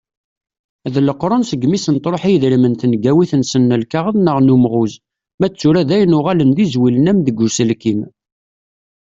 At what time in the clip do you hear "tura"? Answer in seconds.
5.59-5.81